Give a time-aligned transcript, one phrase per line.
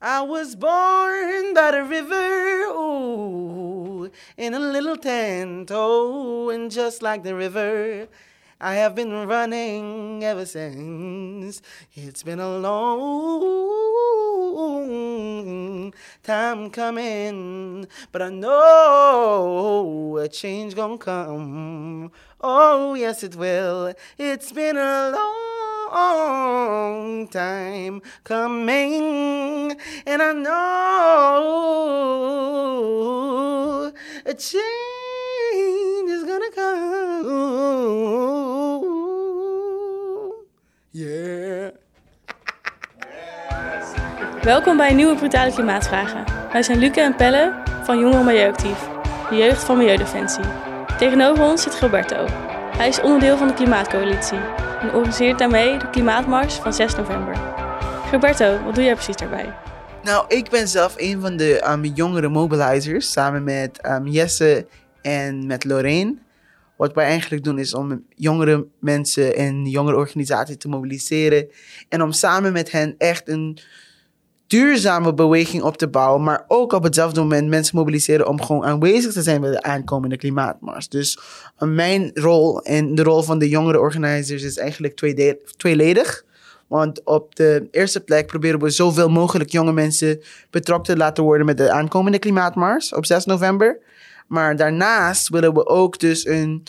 [0.00, 7.24] I was born by the river, ooh, in a little tent, oh, and just like
[7.24, 8.06] the river,
[8.60, 11.60] I have been running ever since.
[11.94, 13.42] It's been a long
[16.22, 22.12] time coming, but I know a change gonna come.
[22.40, 23.92] Oh, yes, it will.
[24.16, 25.47] It's been a long
[27.30, 29.76] time coming,
[30.06, 31.68] and I know
[34.26, 36.88] a change is gonna come.
[40.90, 41.70] Yeah.
[44.42, 46.24] Welkom bij een nieuwe Brutale Klimaatvragen.
[46.52, 47.52] Wij zijn Luca en Pelle
[47.82, 48.88] van Jongeren Milieuactief,
[49.30, 50.44] de jeugd van Milieudefensie.
[50.98, 52.26] Tegenover ons zit Gilberto.
[52.76, 57.36] Hij is onderdeel van de Klimaatcoalitie en organiseert daarmee de Klimaatmars van 6 november.
[58.08, 59.54] Gilberto, wat doe jij precies daarbij?
[60.02, 64.66] Nou, ik ben zelf een van de um, jongere mobilizers samen met um, Jesse
[65.02, 66.16] en met Lorraine.
[66.76, 71.48] Wat wij eigenlijk doen is om jongere mensen en jongere organisaties te mobiliseren.
[71.88, 73.58] En om samen met hen echt een
[74.48, 76.22] duurzame beweging op te bouwen.
[76.22, 80.16] Maar ook op hetzelfde moment mensen mobiliseren om gewoon aanwezig te zijn bij de aankomende
[80.16, 80.88] klimaatmars.
[80.88, 81.18] Dus
[81.58, 84.96] uh, mijn rol en de rol van de jongere organizers is eigenlijk
[85.56, 86.24] tweeledig.
[86.66, 91.46] Want op de eerste plek proberen we zoveel mogelijk jonge mensen betrokken te laten worden
[91.46, 93.78] met de aankomende klimaatmars op 6 november.
[94.26, 96.62] Maar daarnaast willen we ook dus een,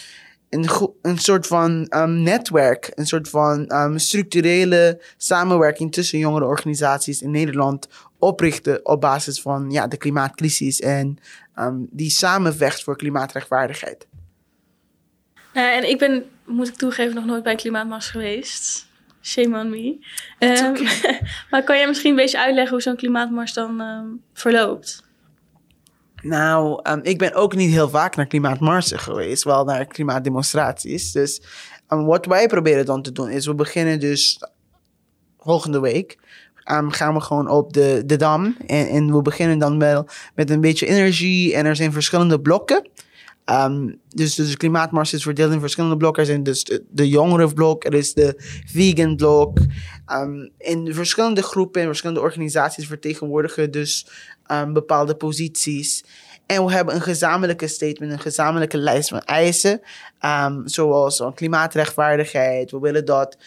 [0.49, 0.69] een,
[1.01, 7.31] een soort van um, netwerk, een soort van um, structurele samenwerking tussen jongere organisaties in
[7.31, 11.17] Nederland oprichten op basis van ja, de klimaatcrisis en
[11.59, 14.07] um, die samenvecht voor klimaatrechtvaardigheid.
[15.53, 18.87] Nou, en ik ben, moet ik toegeven, nog nooit bij een Klimaatmars geweest.
[19.21, 20.05] Shame on me.
[20.39, 20.83] Ehm,
[21.51, 25.03] maar kan jij misschien een beetje uitleggen hoe zo'n Klimaatmars dan ehm, verloopt?
[26.21, 31.11] Nou, um, ik ben ook niet heel vaak naar klimaatmarsen geweest, wel naar klimaatdemonstraties.
[31.11, 31.41] Dus
[31.89, 34.43] um, wat wij proberen dan te doen is, we beginnen dus
[35.39, 36.17] volgende week.
[36.71, 38.55] Um, gaan we gewoon op de, de Dam.
[38.67, 41.55] En, en we beginnen dan wel met een beetje energie.
[41.55, 42.89] En er zijn verschillende blokken.
[43.51, 46.21] Um, dus, dus de klimaatmars is verdeeld in verschillende blokken.
[46.21, 48.33] Er zijn dus de, jongerenblok, er is de
[48.65, 49.57] vegan blok.
[50.13, 54.07] Um, in verschillende groepen en verschillende organisaties vertegenwoordigen dus
[54.51, 56.03] um, bepaalde posities.
[56.45, 59.81] En we hebben een gezamenlijke statement, een gezamenlijke lijst van eisen.
[60.65, 62.71] Zoals uh, klimaatrechtvaardigheid.
[62.71, 63.37] We willen dat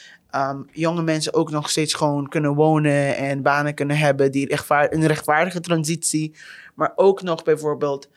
[0.73, 4.33] jonge mensen ook nog steeds gewoon kunnen wonen en banen kunnen hebben.
[4.33, 6.35] Die een rechtvaardige transitie.
[6.75, 8.09] Maar ook nog bijvoorbeeld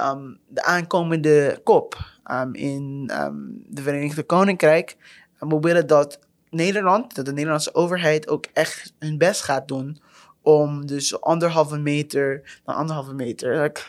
[0.00, 1.98] um, de aankomende kop
[2.30, 4.96] um, in um, de Verenigde Koninkrijk.
[5.38, 6.18] We willen dat
[6.50, 9.98] Nederland, dat de Nederlandse overheid ook echt hun best gaat doen
[10.42, 13.80] om dus anderhalve meter, nou anderhalve meter, like,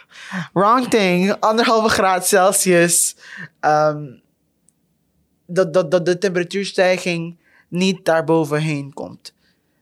[0.54, 3.16] wrong thing, anderhalve graad Celsius,
[5.46, 7.38] dat, dat, dat de temperatuurstijging
[7.68, 9.34] niet daarbovenheen komt.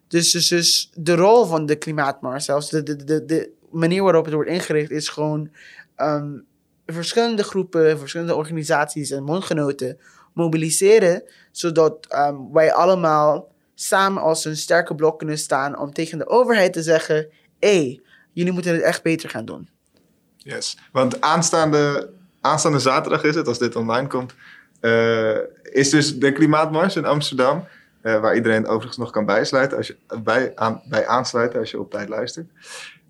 [0.08, 4.26] Dus, dus, dus de rol van de klimaatmars, zelfs de, de, de, de manier waarop
[4.26, 5.50] het wordt ingericht, is gewoon
[5.98, 6.46] um,
[6.86, 9.98] verschillende groepen, verschillende organisaties en mondgenoten
[10.34, 16.28] mobiliseren, zodat um, wij allemaal samen als een sterke blok kunnen staan om tegen de
[16.28, 17.28] overheid te zeggen:
[17.59, 19.70] hé, hey, jullie moeten het echt beter gaan doen.
[20.38, 22.10] Yes, want aanstaande,
[22.42, 24.34] aanstaande zaterdag is het, als dit online komt,
[24.81, 27.68] uh, is dus de Klimaatmars in Amsterdam.
[28.04, 31.92] Uh, waar iedereen overigens nog kan bijsluiten als je, bij, aan, aansluiten als je op
[31.92, 32.50] tijd luistert.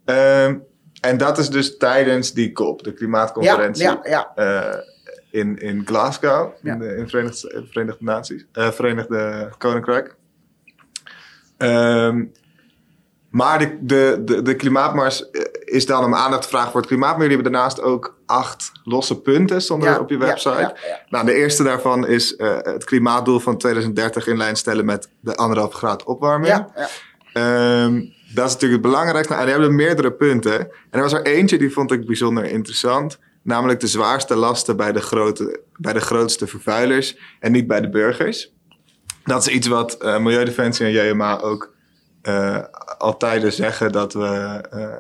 [0.06, 0.54] Uh,
[1.04, 4.72] en dat is dus tijdens die COP, de klimaatconferentie ja, ja, ja.
[4.72, 4.80] Uh,
[5.32, 10.16] in, in Glasgow, in de in Verenigde, Verenigde Naties, uh, Verenigde Koninkrijk.
[11.58, 12.32] Um,
[13.30, 15.30] maar de, de, de, de, klimaatmars
[15.66, 17.18] is dan om aandacht te vragen voor het klimaat.
[17.18, 20.50] Maar jullie hebben daarnaast ook acht losse punten stonden ja, op je website.
[20.50, 24.86] Ja, ja, nou, de eerste daarvan is uh, het klimaatdoel van 2030 in lijn stellen
[24.86, 26.66] met de anderhalve graad opwarming.
[27.34, 29.34] Um, dat is natuurlijk het belangrijkste.
[29.34, 30.60] En die hebben meerdere punten.
[30.60, 33.20] En er was er eentje die vond ik bijzonder interessant.
[33.42, 37.90] Namelijk de zwaarste lasten bij de, grote, bij de grootste vervuilers en niet bij de
[37.90, 38.54] burgers.
[39.24, 41.74] Dat is iets wat uh, Milieudefensie en JMA ook
[42.24, 42.60] uh,
[42.98, 43.92] altijd zeggen.
[43.92, 44.96] Dat, we, uh,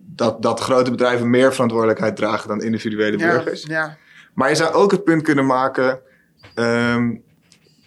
[0.00, 3.62] dat, dat grote bedrijven meer verantwoordelijkheid dragen dan individuele ja, burgers.
[3.62, 3.96] Ja.
[4.34, 6.00] Maar je zou ook het punt kunnen maken.
[6.54, 7.22] Um,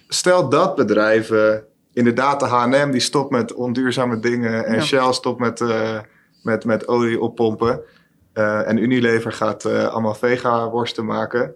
[0.08, 4.82] stel dat bedrijven inderdaad de H&M die stopt met onduurzame dingen en ja.
[4.82, 6.00] Shell stopt met, uh,
[6.44, 7.82] met, met olie oppompen.
[8.34, 11.56] Uh, en Unilever gaat uh, allemaal vega-worsten maken.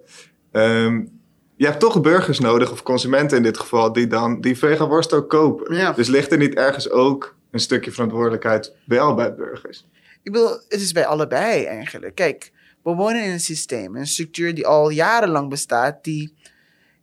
[0.51, 1.19] Um,
[1.56, 5.30] je hebt toch burgers nodig, of consumenten in dit geval, die dan die vega-worst ook
[5.30, 5.75] kopen.
[5.75, 5.91] Ja.
[5.91, 9.86] Dus ligt er niet ergens ook een stukje verantwoordelijkheid wel bij burgers?
[10.24, 12.15] Ik bedoel, het is bij allebei eigenlijk.
[12.15, 12.51] Kijk,
[12.83, 16.33] we wonen in een systeem, een structuur die al jarenlang bestaat, die,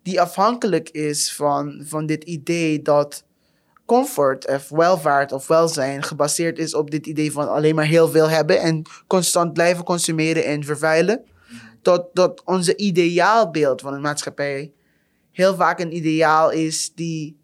[0.06, 3.25] die afhankelijk is van, van dit idee dat
[3.87, 8.29] comfort of welvaart of welzijn gebaseerd is op dit idee van alleen maar heel veel
[8.29, 11.25] hebben en constant blijven consumeren en vervuilen.
[11.82, 14.73] Dat, dat onze ideaalbeeld van een maatschappij
[15.32, 17.37] heel vaak een ideaal is die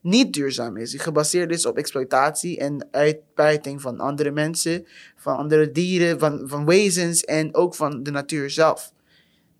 [0.00, 0.90] niet duurzaam is.
[0.90, 4.86] Die gebaseerd is op exploitatie en uitbuiting van andere mensen,
[5.16, 8.92] van andere dieren, van, van wezens en ook van de natuur zelf.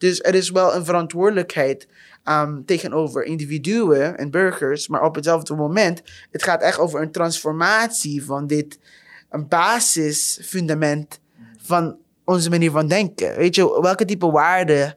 [0.01, 1.89] Dus er is wel een verantwoordelijkheid
[2.25, 8.25] um, tegenover individuen en burgers, maar op hetzelfde moment, het gaat echt over een transformatie
[8.25, 8.79] van dit
[9.31, 11.21] een basisfundament
[11.63, 13.37] van onze manier van denken.
[13.37, 14.97] Weet je, welke type waarden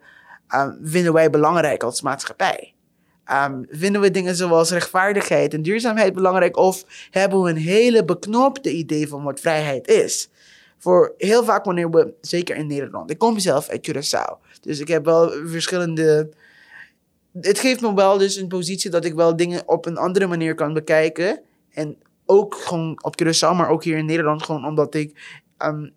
[0.55, 2.73] um, vinden wij belangrijk als maatschappij?
[3.31, 6.57] Um, vinden we dingen zoals rechtvaardigheid en duurzaamheid belangrijk?
[6.57, 10.29] Of hebben we een hele beknopte idee van wat vrijheid is?
[10.83, 14.59] Voor heel vaak wanneer we, zeker in Nederland, ik kom zelf uit Curaçao.
[14.61, 16.29] Dus ik heb wel verschillende.
[17.41, 20.55] Het geeft me wel dus een positie dat ik wel dingen op een andere manier
[20.55, 21.41] kan bekijken.
[21.69, 25.93] En ook gewoon op Curaçao, maar ook hier in Nederland, gewoon omdat ik um,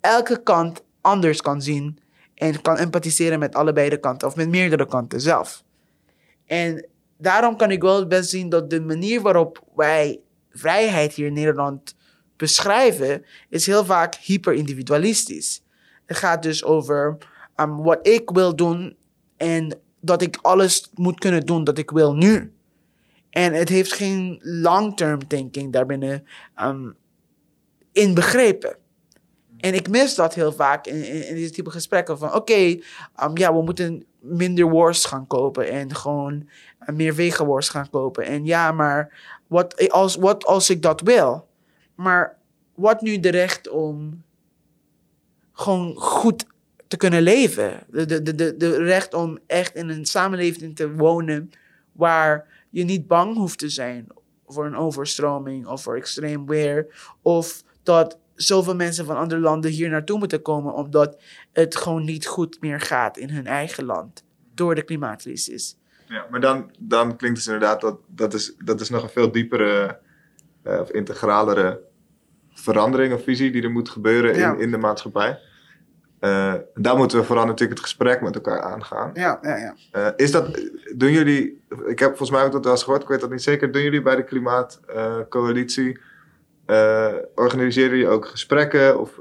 [0.00, 1.98] elke kant anders kan zien.
[2.34, 5.62] En kan empathiseren met allebei de kanten, of met meerdere kanten zelf.
[6.46, 6.86] En
[7.16, 10.20] daarom kan ik wel best zien dat de manier waarop wij
[10.50, 11.96] vrijheid hier in Nederland
[12.38, 15.62] beschrijven, is heel vaak hyper-individualistisch.
[16.06, 17.16] Het gaat dus over
[17.56, 18.96] um, wat ik wil doen
[19.36, 22.52] en dat ik alles moet kunnen doen dat ik wil nu.
[23.30, 26.26] En het heeft geen long-term thinking daarbinnen
[26.62, 26.96] um,
[27.92, 28.76] inbegrepen.
[29.58, 32.18] En ik mis dat heel vaak in, in, deze type gesprekken.
[32.18, 32.78] Van oké,
[33.22, 35.68] um, ja, we moeten minder worst gaan kopen.
[35.68, 36.48] En gewoon
[36.80, 38.24] uh, meer vegan worst gaan kopen.
[38.24, 39.12] En ja, maar
[39.46, 41.47] wat als, wat als ik dat wil?
[42.00, 42.36] Maar
[42.74, 44.22] wat nu de recht om
[45.52, 46.46] gewoon goed
[46.88, 47.86] te kunnen leven?
[47.90, 51.50] De, de, de, de recht om echt in een samenleving te wonen
[51.92, 54.06] waar je niet bang hoeft te zijn
[54.46, 56.86] voor een overstroming of voor extreem weer.
[57.22, 61.22] Of dat zoveel mensen van andere landen hier naartoe moeten komen omdat
[61.52, 64.24] het gewoon niet goed meer gaat in hun eigen land
[64.54, 65.76] door de klimaatcrisis.
[66.06, 69.32] Ja, maar dan, dan klinkt het inderdaad dat dat is, dat is nog een veel
[69.32, 69.98] diepere
[70.64, 71.86] uh, of integralere
[72.60, 75.38] verandering of visie die er moet gebeuren in, in de maatschappij.
[76.20, 79.10] Uh, daar moeten we vooral natuurlijk het gesprek met elkaar aangaan.
[79.14, 79.74] Ja, ja, ja.
[79.92, 80.60] Uh, is dat,
[80.96, 83.42] doen jullie, ik heb volgens mij ook dat wel eens gehoord, ik weet dat niet
[83.42, 85.98] zeker, doen jullie bij de Klimaatcoalitie,
[86.66, 89.20] uh, organiseren jullie ook gesprekken of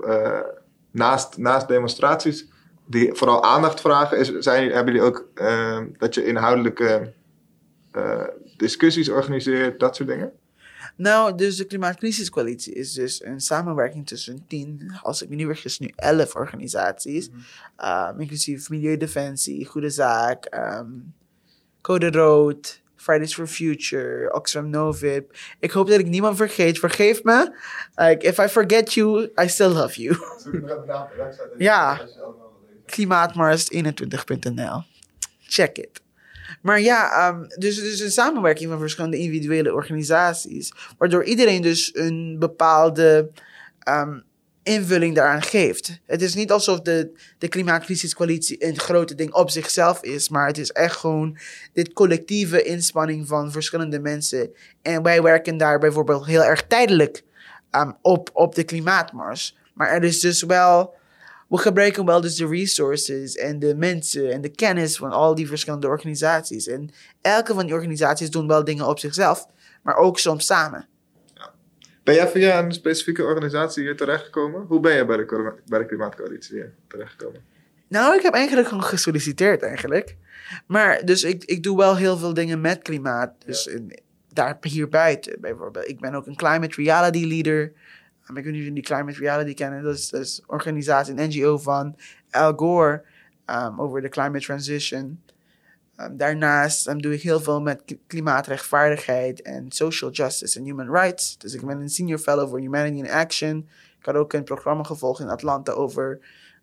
[0.92, 2.48] naast, naast demonstraties
[2.86, 4.18] die vooral aandacht vragen?
[4.18, 5.28] Is, zijn, hebben jullie ook
[5.98, 7.14] dat je inhoudelijke
[8.58, 10.32] discussies organiseert, dat soort dingen?
[10.98, 15.80] Nou, dus de Klimaatcrisiscoalitie is dus een samenwerking tussen tien, als ik me niet vergis,
[15.80, 17.30] nu elf organisaties.
[17.30, 17.44] Mm
[17.84, 21.14] um, inclusief Milieudefensie, Goede Zaak, um,
[21.82, 25.32] Code Rood, Fridays for Future, Oxfam Novib.
[25.60, 26.80] Ik hoop dat ik niemand vergeet.
[26.80, 27.56] Vergeef me.
[27.96, 30.18] Like, if I forget you, I still love you.
[31.58, 32.02] ja.
[32.86, 34.84] Klimaatmars21.nl.
[35.48, 36.02] Check it.
[36.62, 40.74] Maar ja, um, dus het is een samenwerking van verschillende individuele organisaties.
[40.98, 43.32] Waardoor iedereen dus een bepaalde
[43.90, 44.24] um,
[44.64, 46.00] invulling daaraan geeft.
[46.06, 50.30] Het is niet alsof de, de klimaatcrisiscoalitie een grote ding op zichzelf is.
[50.30, 51.38] Maar het is echt gewoon
[51.74, 54.52] dit collectieve inspanning van verschillende mensen.
[54.82, 57.24] En wij werken daar bijvoorbeeld heel erg tijdelijk
[57.72, 59.58] um, op, op de klimaatmars.
[59.74, 60.96] Maar er is dus wel
[61.48, 65.48] we gebruiken wel dus de resources en de mensen en de kennis van al die
[65.48, 66.68] verschillende organisaties.
[66.68, 66.90] En
[67.22, 69.48] elke van die organisaties doen wel dingen op zichzelf,
[69.82, 70.88] maar ook soms samen.
[71.34, 71.54] Ja.
[72.04, 74.66] Ben jij via een specifieke organisatie hier terechtgekomen?
[74.68, 77.42] Hoe ben jij bij de, bij de Klimaatcoalitie hier terechtgekomen?
[77.88, 80.16] Nou, ik heb eigenlijk gewoon gesolliciteerd eigenlijk.
[80.66, 83.34] Maar dus ik, ik doe wel heel veel dingen met klimaat.
[83.46, 83.72] Dus ja.
[83.72, 84.00] in,
[84.34, 85.88] daar hier buiten bijvoorbeeld.
[85.88, 87.74] Ik ben ook een climate reality leader
[88.36, 89.84] ik weet niet of jullie Climate Reality kennen.
[89.84, 91.96] Dat is, een organisatie, een NGO van
[92.32, 93.04] Al Gore
[93.46, 95.22] um, over de climate transition.
[95.98, 101.38] Um, daarnaast um, doe ik heel veel met klimaatrechtvaardigheid en social justice en human rights.
[101.38, 103.70] Dus ik ben een senior fellow voor Humanity in Action.
[104.00, 106.20] Ik had ook een programma gevolgd in Atlanta over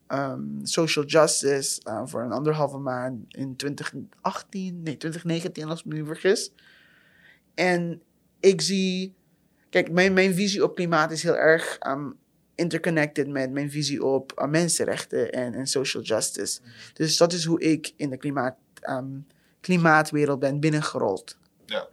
[0.08, 6.04] um, social justice uh, voor een anderhalve maand in 2018, nee 2019 als ik me
[6.04, 6.52] vergis.
[7.54, 8.02] En
[8.40, 9.14] ik zie
[9.74, 12.16] Kijk, mijn, mijn visie op klimaat is heel erg um,
[12.54, 16.60] interconnected met mijn visie op uh, mensenrechten en, en social justice.
[16.92, 18.56] Dus dat is hoe ik in de klimaat,
[18.90, 19.26] um,
[19.60, 21.36] klimaatwereld ben binnengerold.
[21.66, 21.88] Ja.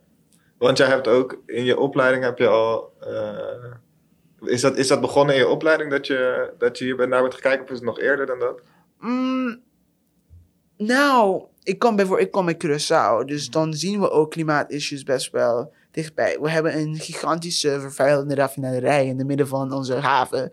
[0.58, 2.94] Want jij hebt ook in je opleiding heb je al.
[3.04, 7.10] Uh, is, dat, is dat begonnen in je opleiding dat je, dat je hier bent
[7.10, 8.62] naar bent gekeken of is het nog eerder dan dat?
[9.00, 9.62] Mm,
[10.78, 15.32] nou, ik kom, bijvoorbeeld, ik kom in Curaçao, dus dan zien we ook klimaatissues best
[15.32, 16.40] wel dichtbij.
[16.40, 20.52] We hebben een gigantische vervuilende raffinaderij in het midden van onze haven.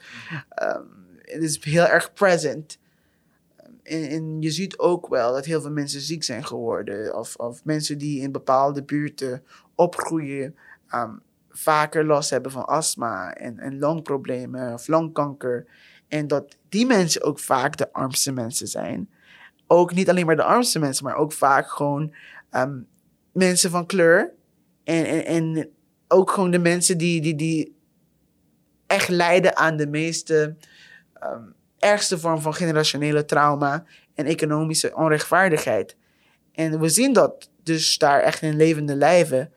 [0.63, 2.79] Um, het is heel erg present.
[3.83, 7.17] En, en, je ziet ook wel dat heel veel mensen ziek zijn geworden.
[7.17, 9.43] Of, of mensen die in bepaalde buurten
[9.75, 10.57] opgroeien,
[10.95, 15.67] um, vaker last hebben van astma en, en longproblemen of longkanker.
[16.09, 19.11] En dat die mensen ook vaak de armste mensen zijn.
[19.67, 22.15] Ook niet alleen maar de armste mensen, maar ook vaak gewoon
[22.53, 22.87] um,
[23.33, 24.33] mensen van kleur.
[24.89, 25.69] En, en, en
[26.09, 27.77] ook gewoon de mensen die, die, die
[28.87, 30.57] echt lijden aan de meeste
[31.23, 35.97] um, ergste vorm van generationele trauma en economische onrechtvaardigheid.
[36.53, 39.53] En we zien dat dus daar echt in levende lijven.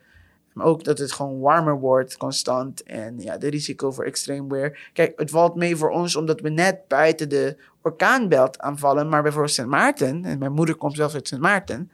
[0.52, 2.82] Maar ook dat het gewoon warmer wordt constant.
[2.82, 4.90] En ja, de risico voor extreem weer.
[4.92, 9.08] Kijk, het valt mee voor ons omdat we net buiten de orkaanbelt aanvallen.
[9.08, 11.90] Maar bijvoorbeeld Sint Maarten, en mijn moeder komt zelf uit Sint Maarten.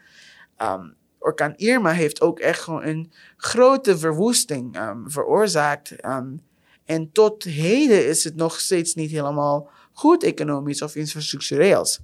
[0.62, 0.96] Um,
[1.28, 6.04] orkaan Irma heeft ook echt gewoon een grote verwoesting um, veroorzaakt.
[6.04, 6.40] Um,
[6.84, 12.00] en tot heden is het nog steeds niet helemaal goed economisch of infrastructureels.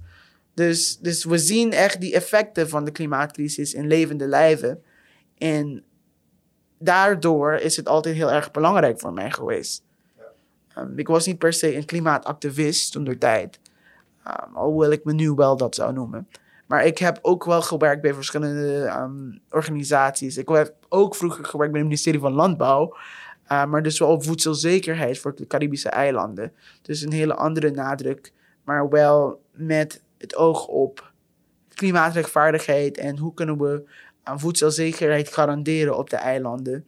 [0.53, 4.83] Dus, dus we zien echt die effecten van de klimaatcrisis in levende lijven.
[5.37, 5.83] En
[6.79, 9.83] daardoor is het altijd heel erg belangrijk voor mij geweest.
[10.77, 13.59] Um, ik was niet per se een klimaatactivist toen de tijd.
[14.27, 16.27] Um, alhoewel ik me nu wel dat zou noemen.
[16.65, 20.37] Maar ik heb ook wel gewerkt bij verschillende um, organisaties.
[20.37, 22.97] Ik heb ook vroeger gewerkt bij het ministerie van Landbouw.
[23.51, 26.51] Uh, maar dus wel op voedselzekerheid voor de Caribische eilanden.
[26.81, 28.31] Dus een hele andere nadruk.
[28.63, 31.13] Maar wel met het oog op
[31.73, 33.83] klimaatrechtvaardigheid en hoe kunnen we
[34.23, 36.87] aan voedselzekerheid garanderen op de eilanden.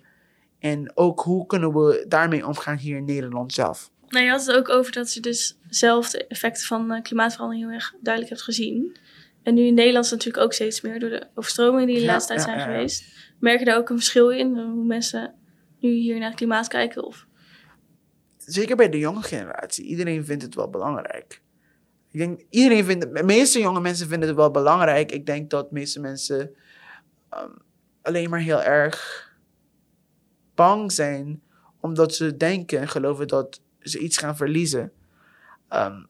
[0.60, 3.90] En ook hoe kunnen we daarmee omgaan hier in Nederland zelf.
[4.10, 7.66] Nou, je had het ook over dat je dus zelf de effecten van uh, klimaatverandering
[7.66, 8.98] heel erg duidelijk hebt gezien.
[9.48, 12.34] En nu in Nederland is natuurlijk ook steeds meer door de overstromingen die de laatste
[12.34, 13.04] tijd zijn geweest.
[13.40, 14.58] Merk je daar ook een verschil in?
[14.58, 15.36] Hoe mensen
[15.80, 17.04] nu hier naar het klimaat kijken?
[17.04, 17.28] Of?
[18.38, 19.86] Zeker bij de jonge generatie.
[19.86, 21.42] Iedereen vindt het wel belangrijk.
[22.12, 25.12] Ik denk, iedereen vindt de meeste jonge mensen vinden het wel belangrijk.
[25.12, 26.56] Ik denk dat de meeste mensen
[27.34, 27.58] um,
[28.02, 29.26] alleen maar heel erg
[30.56, 31.42] bang zijn,
[31.80, 34.92] omdat ze denken en geloven dat ze iets gaan verliezen.
[35.70, 36.08] Um,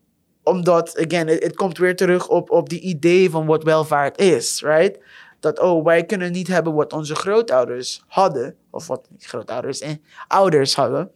[0.47, 4.99] omdat, again, het, komt weer terug op, op die idee van wat welvaart is, right?
[5.39, 10.75] Dat, oh, wij kunnen niet hebben wat onze grootouders hadden, of wat grootouders en ouders
[10.75, 11.11] hadden,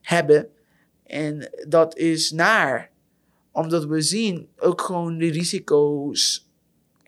[0.00, 0.48] hebben.
[1.06, 2.90] En dat is naar,
[3.52, 6.50] omdat we zien ook gewoon de risico's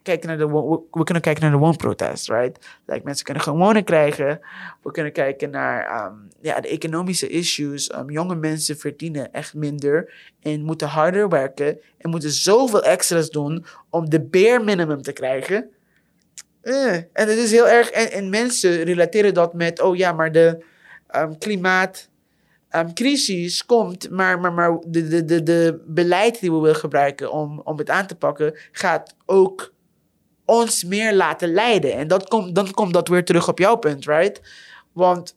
[0.05, 0.47] kijken naar de,
[0.91, 2.67] we kunnen kijken naar de woonprotest, right?
[2.87, 4.41] Like, mensen kunnen gewoon wonen krijgen.
[4.83, 7.95] We kunnen kijken naar um, ja, de economische issues.
[7.95, 13.65] Um, jonge mensen verdienen echt minder en moeten harder werken en moeten zoveel extra's doen
[13.91, 15.71] om de bare minimum te krijgen.
[16.63, 20.33] Uh, en het is heel erg, en, en, mensen relateren dat met, oh ja, maar
[20.33, 20.65] de
[21.17, 22.09] um, klimaat
[22.71, 27.33] um, crisis komt, maar, maar, maar de, de, de, de beleid die we willen gebruiken
[27.33, 29.74] om, om het aan te pakken, gaat ook
[30.45, 31.93] ons meer laten leiden.
[31.93, 34.41] En dat komt, dan komt dat weer terug op jouw punt, right?
[34.93, 35.37] Want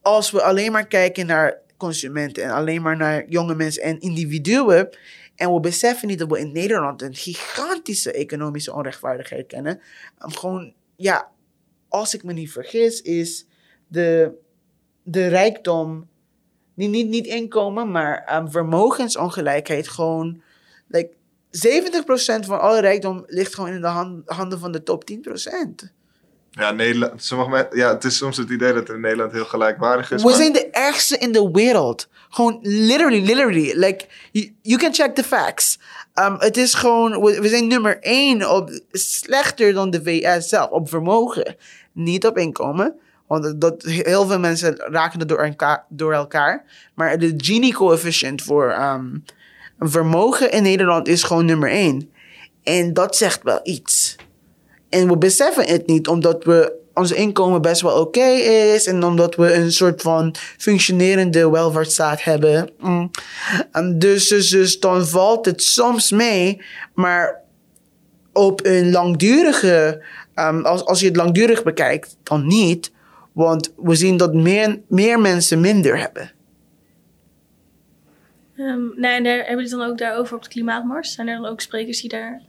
[0.00, 4.88] als we alleen maar kijken naar consumenten en alleen maar naar jonge mensen en individuen.
[5.34, 9.80] En we beseffen niet dat we in Nederland een gigantische economische onrechtvaardigheid kennen.
[10.18, 11.30] Gewoon, ja,
[11.88, 13.46] als ik me niet vergis, is
[13.88, 14.32] de,
[15.02, 16.08] de rijkdom,
[16.74, 20.42] niet, niet, niet inkomen, maar um, vermogensongelijkheid gewoon
[20.88, 21.14] like,
[21.52, 25.90] 70% van alle rijkdom ligt gewoon in de hand, handen van de top 10%.
[26.50, 30.22] Ja, Nederland, sommige ja, het is soms het idee dat in Nederland heel gelijkwaardig is.
[30.22, 30.36] We maar...
[30.36, 32.08] zijn de ergste in de wereld.
[32.28, 33.72] Gewoon literally, literally.
[33.74, 35.78] Like, you, you can check the facts.
[36.14, 40.70] Um, het is gewoon, we, we, zijn nummer één op, slechter dan de VS zelf,
[40.70, 41.56] op vermogen.
[41.92, 42.94] Niet op inkomen.
[43.26, 45.84] Want dat, heel veel mensen raken het door elkaar.
[45.88, 46.64] Door elkaar.
[46.94, 49.24] Maar de Gini-coefficient voor um,
[49.88, 52.10] vermogen in Nederland is gewoon nummer één.
[52.62, 54.16] En dat zegt wel iets.
[54.88, 58.26] En we beseffen het niet, omdat we ons inkomen best wel oké
[58.74, 58.86] is.
[58.86, 62.70] En omdat we een soort van functionerende welvaartsstaat hebben.
[62.80, 63.10] Mm.
[63.98, 66.62] Dus, dus, dus dan valt het soms mee.
[66.94, 67.40] Maar
[68.32, 72.92] op een langdurige, um, als, als je het langdurig bekijkt, dan niet.
[73.32, 76.30] Want we zien dat meer, meer mensen minder hebben.
[78.62, 81.12] Um, nee, en daar, hebben jullie dan ook daarover op de klimaatmars?
[81.12, 82.42] Zijn er dan ook sprekers die daar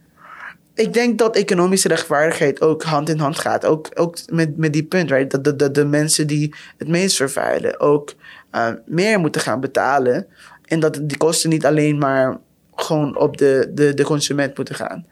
[0.74, 3.64] ik denk dat economische rechtvaardigheid ook hand in hand gaat.
[3.64, 5.44] Ook, ook met, met die punt, right?
[5.44, 8.14] dat de, de, mensen die het meest vervuilen ook
[8.52, 10.26] uh, meer moeten gaan betalen.
[10.64, 12.38] En dat die kosten niet alleen maar
[12.74, 15.06] gewoon op de, de, de consument moeten gaan.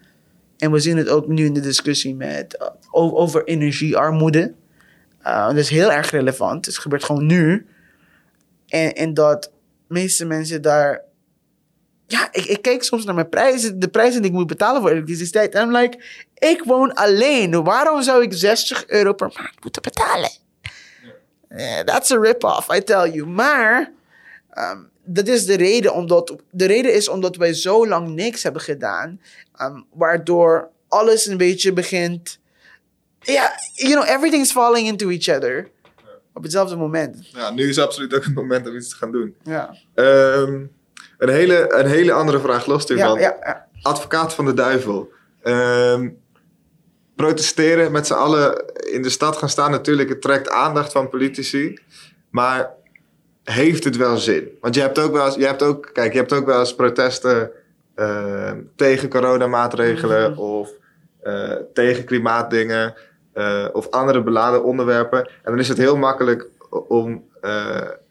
[0.59, 2.59] En we zien het ook nu in de discussie met,
[2.93, 4.53] uh, over energiearmoede.
[5.27, 6.67] Uh, dat is heel erg relevant.
[6.67, 7.67] Het gebeurt gewoon nu.
[8.69, 9.51] En, en dat
[9.93, 11.03] meeste mensen daar
[12.13, 14.91] ja, ik, ik kijk soms naar mijn prijzen, de prijzen die ik moet betalen voor
[14.91, 15.55] elektriciteit.
[15.55, 15.99] En I'm like,
[16.35, 17.65] ik woon alleen.
[17.65, 20.31] Waarom zou ik 60 euro per maand moeten betalen?
[21.57, 23.27] Yeah, that's a rip-off, I tell you.
[23.27, 23.93] Maar
[24.55, 28.63] um, dat is de reden, omdat, de reden is omdat wij zo lang niks hebben
[28.63, 29.21] gedaan.
[29.61, 32.39] Um, waardoor alles een beetje begint.
[33.21, 35.71] Ja, yeah, you know, everything's falling into each other.
[36.35, 37.31] Op hetzelfde moment.
[37.33, 39.35] Ja, nu is absoluut ook het moment om iets te gaan doen.
[39.43, 39.75] Ja.
[39.95, 40.71] Um,
[41.19, 43.19] een hele, een hele andere vraag los hiervan.
[43.19, 43.67] Ja, ja, ja.
[43.83, 45.13] Advocaat van de duivel.
[45.45, 46.19] Um,
[47.17, 49.71] protesteren met z'n allen in de stad gaan staan.
[49.71, 51.79] Natuurlijk, het trekt aandacht van politici.
[52.31, 52.71] Maar
[53.45, 54.49] heeft het wel zin?
[54.61, 56.75] Want je hebt ook wel eens, je hebt ook, kijk, je hebt ook wel eens
[56.75, 57.51] protesten
[57.97, 60.45] uh, tegen coronamaatregelen mm -hmm.
[60.45, 60.71] of
[61.25, 62.95] uh, tegen klimaatdingen
[63.35, 65.27] uh, of andere beladen onderwerpen.
[65.27, 66.49] En dan is het heel makkelijk
[66.89, 67.25] om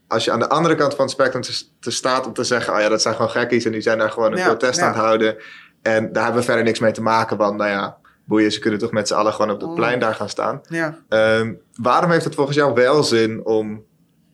[0.07, 2.73] als je aan de andere kant van het spectrum te, te, staat om te zeggen,
[2.73, 4.85] oh ja, dat zijn gewoon gekkies en die zijn daar gewoon een ja, protest ja.
[4.85, 5.37] aan het houden.
[5.81, 8.79] En daar hebben we verder niks mee te maken, want nou ja, boeien, ze kunnen
[8.79, 10.61] toch met z'n allen gewoon op het plein daar gaan staan.
[10.69, 10.97] Ja.
[11.09, 13.85] Um, waarom heeft het volgens jou wel zin om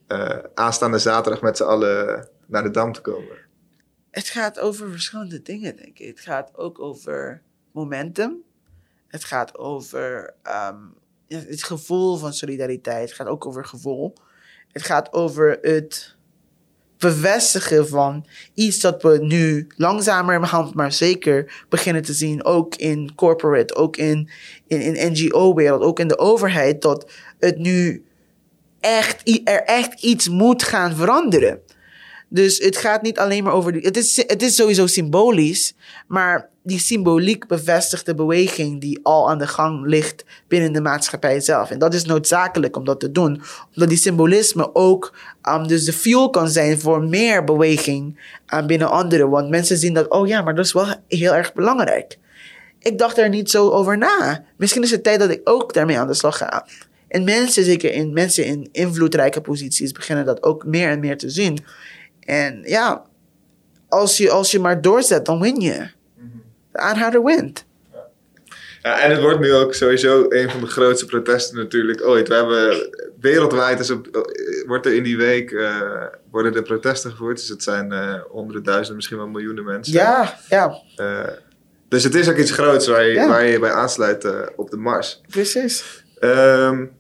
[0.07, 3.37] uh, aanstaande zaterdag met z'n allen naar de Dam te komen?
[4.11, 6.07] Het gaat over verschillende dingen, denk ik.
[6.07, 7.41] Het gaat ook over
[7.71, 8.43] momentum.
[9.07, 10.33] Het gaat over
[10.69, 10.93] um,
[11.27, 13.07] het gevoel van solidariteit.
[13.07, 14.13] Het gaat ook over gevoel.
[14.71, 16.15] Het gaat over het
[16.97, 22.45] bevestigen van iets dat we nu langzamerhand maar zeker beginnen te zien.
[22.45, 24.29] Ook in corporate, ook in,
[24.67, 26.81] in, in NGO-wereld, ook in de overheid.
[26.81, 28.05] Dat het nu
[28.79, 31.61] echt, er echt iets moet gaan veranderen.
[32.29, 33.73] Dus het gaat niet alleen maar over.
[33.73, 35.73] Het, is, het is sowieso symbolisch,
[36.07, 41.39] maar die symboliek bevestigt de beweging die al aan de gang ligt binnen de maatschappij
[41.39, 41.69] zelf.
[41.69, 43.41] En dat is noodzakelijk om dat te doen,
[43.73, 45.15] omdat die symbolisme ook
[45.49, 48.19] um, dus de fuel kan zijn voor meer beweging
[48.53, 49.29] uh, binnen anderen.
[49.29, 52.17] Want mensen zien dat, oh ja, maar dat is wel heel erg belangrijk.
[52.79, 54.43] Ik dacht er niet zo over na.
[54.57, 56.67] Misschien is het tijd dat ik ook daarmee aan de slag ga.
[57.07, 61.29] En mensen, zeker in, mensen in invloedrijke posities, beginnen dat ook meer en meer te
[61.29, 61.59] zien.
[62.27, 63.05] En ja,
[63.89, 65.87] als je, als je maar doorzet, dan win je.
[66.71, 67.65] De aanhouder wint.
[68.81, 72.27] Ja, en het wordt nu ook sowieso een van de grootste protesten natuurlijk ooit.
[72.27, 74.29] We hebben wereldwijd op,
[74.65, 77.37] wordt er in die week uh, worden er protesten gevoerd.
[77.37, 79.93] Dus het zijn uh, honderden duizenden, misschien wel miljoenen mensen.
[79.93, 80.81] Ja, ja.
[80.97, 81.19] Uh,
[81.89, 83.27] dus het is ook iets groots waar je ja.
[83.27, 85.21] waar je bij aansluit op de mars.
[85.27, 86.03] Precies.
[86.19, 86.91] Um,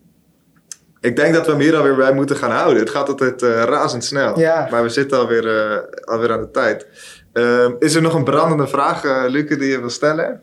[1.07, 2.79] ik denk dat we hem hier alweer bij moeten gaan houden.
[2.79, 4.39] Het gaat altijd uh, razendsnel.
[4.39, 4.67] Ja.
[4.71, 6.87] Maar we zitten alweer, uh, alweer aan de tijd.
[7.33, 10.41] Uh, is er nog een brandende vraag, uh, Luke, die je wil stellen?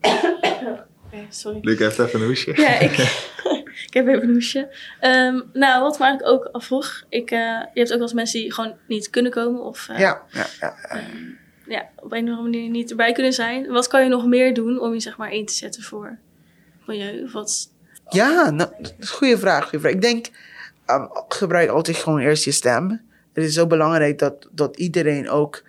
[1.28, 1.58] Sorry.
[1.62, 2.60] Luke heeft even een hoesje.
[2.60, 2.90] Ja, ik,
[3.86, 4.58] ik heb even een hoesje.
[5.00, 7.02] Um, nou, wat me eigenlijk ook afvroeg.
[7.08, 9.62] Ik, je hebt ook wel eens mensen die gewoon niet kunnen komen.
[9.62, 10.96] Of ja, ja, ja, ja.
[10.96, 13.66] Um, ja, op een of andere manier niet erbij kunnen zijn.
[13.66, 16.18] Wat kan je nog meer doen om je zeg maar in te zetten voor
[16.86, 17.24] milieu?
[17.24, 17.72] Of wat
[18.08, 19.72] ja, nou, dat is een goede vraag.
[19.72, 20.26] Ik denk,
[20.86, 22.90] um, gebruik altijd gewoon eerst je stem.
[23.32, 25.62] Het is zo belangrijk dat, dat iedereen ook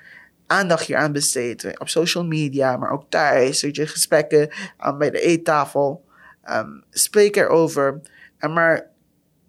[0.48, 1.80] aandacht hier aan besteedt.
[1.80, 3.62] Op social media, maar ook thuis.
[3.62, 4.50] Weet je, gesprekken
[4.86, 6.06] um, bij de eettafel.
[6.50, 8.02] Um, spreek erover.
[8.38, 8.88] En maar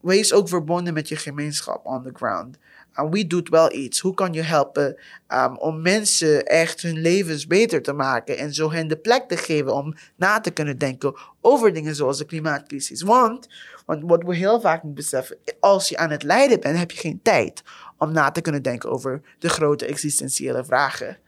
[0.00, 2.58] wees ook verbonden met je gemeenschap on the ground.
[2.94, 4.00] En wie doet wel iets?
[4.00, 4.96] Hoe kan je helpen
[5.28, 9.36] um, om mensen echt hun levens beter te maken en zo hen de plek te
[9.36, 13.02] geven om na te kunnen denken over dingen zoals de klimaatcrisis?
[13.02, 13.48] Want,
[13.86, 16.98] want wat we heel vaak niet beseffen, als je aan het lijden bent, heb je
[16.98, 17.62] geen tijd
[17.98, 21.18] om na te kunnen denken over de grote existentiële vragen.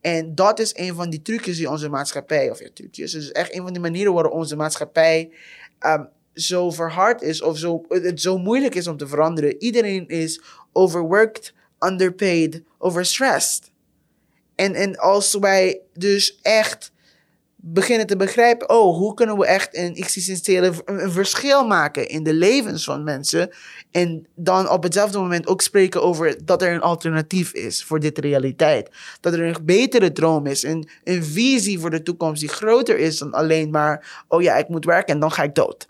[0.00, 3.54] En dat is een van die trucjes die onze maatschappij, of ja, trucjes, dus echt
[3.54, 5.32] een van die manieren waarop onze maatschappij
[5.86, 9.62] um, zo verhard is of zo, het zo moeilijk is om te veranderen.
[9.62, 13.70] Iedereen is overworked, underpaid, overstressed.
[14.54, 16.92] En, en als wij dus echt
[17.62, 22.34] beginnen te begrijpen, oh, hoe kunnen we echt een existentiële een verschil maken in de
[22.34, 23.50] levens van mensen.
[23.90, 28.18] En dan op hetzelfde moment ook spreken over dat er een alternatief is voor dit
[28.18, 28.90] realiteit.
[29.20, 33.18] Dat er een betere droom is, een, een visie voor de toekomst die groter is
[33.18, 35.86] dan alleen maar, oh ja, ik moet werken en dan ga ik dood.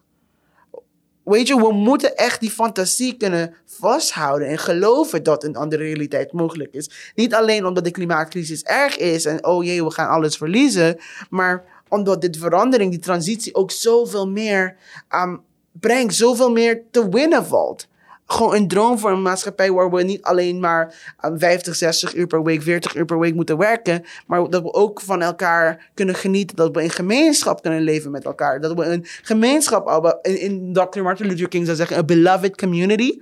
[1.25, 6.33] Weet je, we moeten echt die fantasie kunnen vasthouden en geloven dat een andere realiteit
[6.33, 7.13] mogelijk is.
[7.15, 10.99] Niet alleen omdat de klimaatcrisis erg is en oh jee, we gaan alles verliezen,
[11.31, 14.77] maar omdat dit verandering, die transitie ook zoveel meer
[15.15, 17.89] um, brengt, zoveel meer te winnen valt.
[18.33, 22.27] Gewoon een droom voor een maatschappij waar we niet alleen maar um, 50, 60 uur
[22.27, 26.15] per week, 40 uur per week moeten werken, maar dat we ook van elkaar kunnen
[26.15, 30.73] genieten, dat we in gemeenschap kunnen leven met elkaar, dat we een gemeenschap in, in
[30.73, 31.03] Dr.
[31.03, 33.19] Martin Luther King zou zeggen, een beloved community.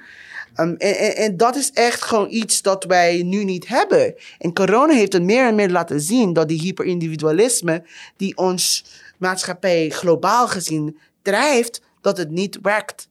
[0.56, 4.14] Um, en, en, en, dat is echt gewoon iets dat wij nu niet hebben.
[4.38, 7.84] En corona heeft het meer en meer laten zien dat die hyperindividualisme,
[8.16, 8.84] die ons
[9.18, 13.08] maatschappij globaal gezien drijft, dat het niet werkt.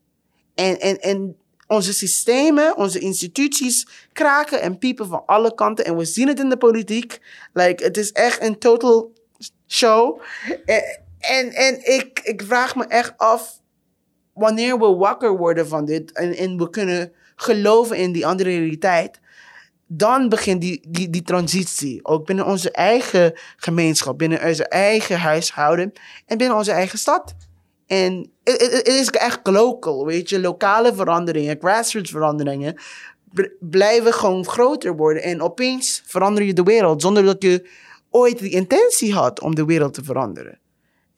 [0.56, 1.36] En, en, en
[1.68, 5.86] onze systemen, onze instituties kraken en piepen van alle kanten.
[5.86, 7.20] En we zien het in de politiek.
[7.54, 9.14] Like, het is echt een total
[9.68, 10.22] show.
[10.66, 13.62] En, en, en ik, ik vraag me echt af
[14.34, 19.20] wanneer we wakker worden van dit en, en we kunnen geloven in die andere realiteit,
[19.88, 22.06] dan begint die, die, die transitie.
[22.06, 25.94] Ook binnen onze eigen gemeenschap, binnen onze eigen huishouden
[26.26, 27.36] en binnen onze eigen stad.
[27.88, 30.40] En het is echt local, weet je.
[30.40, 32.78] Lokale veranderingen, grassroots veranderingen
[33.60, 35.24] blijven gewoon groter worden.
[35.24, 37.70] En opeens verander je de wereld zonder dat je
[38.10, 40.60] ooit die intentie had om de wereld te veranderen.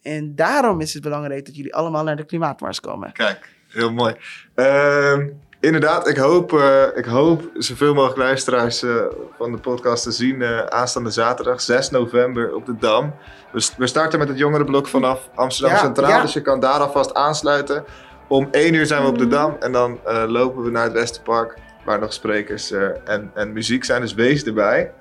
[0.01, 3.11] En daarom is het belangrijk dat jullie allemaal naar de klimaatmars komen.
[3.11, 4.15] Kijk, heel mooi.
[4.55, 5.17] Uh,
[5.61, 9.03] Inderdaad, ik hoop, uh, ik hoop zoveel mogelijk luisteraars uh,
[9.37, 13.13] van de podcast te zien uh, aanstaande zaterdag, 6 november op de Dam.
[13.51, 16.21] We, we starten met het jongerenblok vanaf Amsterdam ja, Centraal, ja.
[16.21, 17.83] dus je kan daar alvast aansluiten.
[18.27, 21.57] Om 1 uur zijn we op de Dam en dan lopen we naar het Westerpark,
[21.85, 22.71] waar nog sprekers
[23.05, 24.91] en, en muziek zijn, dus wees erbij.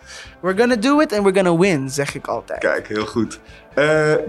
[0.41, 2.59] We're gonna do it and we're gonna win, zeg ik altijd.
[2.59, 3.41] Kijk, heel goed.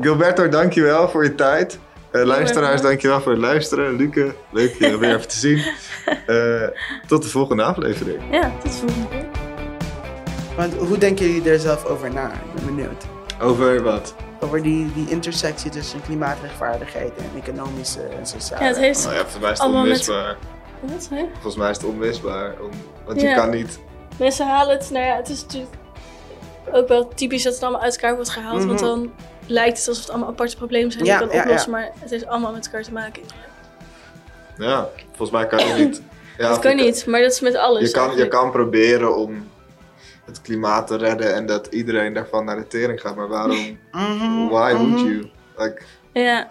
[0.02, 1.80] Gilberto, dankjewel voor je tijd.
[2.12, 3.95] Uh, luisteraars, dankjewel voor het luisteren.
[3.95, 5.58] Luke, leuk je weer even te zien.
[6.28, 6.67] Uh,
[7.08, 8.19] tot de volgende aflevering.
[8.32, 9.26] Ja, tot de volgende keer.
[10.56, 12.32] Want hoe denken jullie er zelf over na?
[12.32, 13.06] Ik ben benieuwd.
[13.41, 14.15] Over wat?
[14.39, 18.63] Over die, die intersectie tussen klimaatrechtvaardigheid en economische en sociale.
[18.63, 20.38] Ja, het heeft nou ja, mij is het onmisbaar.
[20.82, 20.91] Met...
[20.91, 21.26] Wat, hè?
[21.32, 22.56] Volgens mij is het onmisbaar.
[22.62, 22.69] Om...
[23.06, 23.30] Want ja.
[23.30, 23.80] je kan niet...
[24.17, 25.74] Mensen halen het, nou ja, het is natuurlijk
[26.72, 28.54] ook wel typisch dat het allemaal uit elkaar wordt gehaald.
[28.54, 28.67] Mm -hmm.
[28.67, 29.12] Want dan
[29.49, 32.25] lijkt het alsof het allemaal aparte problemen zijn die je kan oplossen, maar het heeft
[32.25, 33.23] allemaal met elkaar te maken.
[34.57, 36.01] Ja, volgens mij kan je niet.
[36.38, 37.81] Ja, dat kan niet, maar dat is met alles.
[37.81, 39.49] Je kan, je kan proberen om
[40.25, 43.77] het klimaat te redden en dat iedereen daarvan naar de tering gaat, maar waarom?
[43.91, 45.29] Mhm, Why would you?
[45.57, 45.81] Like,
[46.13, 46.47] ja.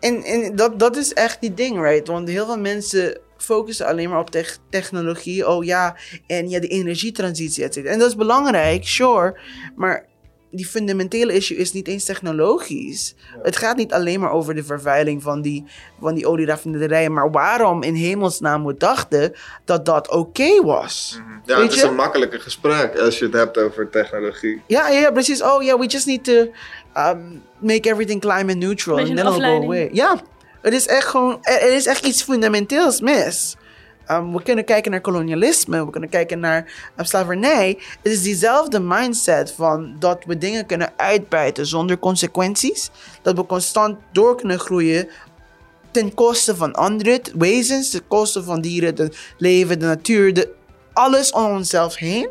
[0.00, 2.08] En, en dat, dat is echt die ding, right?
[2.08, 5.48] Want heel veel mensen focussen alleen maar op te technologie.
[5.48, 5.96] Oh ja,
[6.26, 7.92] en ja, de energietransitie, et cetera.
[7.92, 9.40] En dat is belangrijk, sure.
[9.76, 10.07] Maar
[10.50, 13.14] die fundamentele issue is niet eens technologisch.
[13.42, 15.64] Het gaat niet alleen maar over de vervuiling van die,
[16.00, 19.34] van die olieraffinaderijen, maar waarom in hemelsnaam we dachten
[19.64, 21.18] dat dat oké was.
[21.20, 21.38] Mhm.
[21.44, 24.62] Ja, het is een makkelijke gesprek als je het hebt over technologie.
[24.66, 25.42] Ja, ja, precies.
[25.42, 26.46] Oh ja, yeah, we just need to
[26.96, 29.88] um, make everything climate neutral and then it'll go away.
[29.92, 30.20] Ja,
[30.62, 33.56] het is echt gewoon, er is echt iets fundamenteels mis.
[34.10, 37.78] Um, we kunnen kijken naar kolonialisme, we kunnen kijken naar um, slavernij.
[38.02, 42.90] Het is diezelfde mindset van dat we dingen kunnen uitbuiten zonder consequenties.
[43.22, 45.08] Dat we constant door kunnen groeien
[45.90, 50.54] ten koste van andere wezens, ten koste van dieren, het leven, de natuur, de,
[50.92, 52.28] alles om onszelf heen.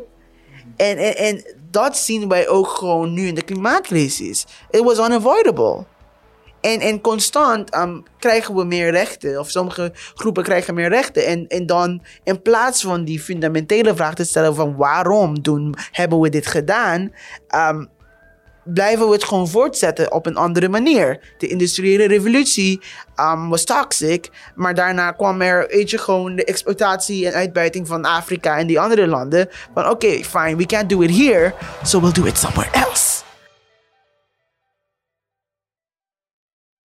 [0.76, 4.46] En, en, en dat zien wij ook gewoon nu in de klimaatcrisis.
[4.70, 5.84] It was unavoidable.
[6.60, 9.38] En, en constant um, krijgen we meer rechten.
[9.38, 11.26] Of sommige groepen krijgen meer rechten.
[11.26, 16.20] En, en dan in plaats van die fundamentele vraag te stellen van waarom doen, hebben
[16.20, 17.12] we dit gedaan,
[17.54, 17.88] um,
[18.64, 21.34] blijven we het gewoon voortzetten op een andere manier.
[21.38, 22.80] De industriële revolutie
[23.20, 28.04] um, was toxic, maar daarna kwam er weet je, gewoon de exploitatie en uitbuiting van
[28.04, 29.48] Afrika en die andere landen.
[29.74, 33.26] Van oké, fine, we can't do it here, so we'll do it somewhere else.